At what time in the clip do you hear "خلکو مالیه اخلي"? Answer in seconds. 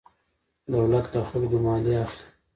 1.29-2.23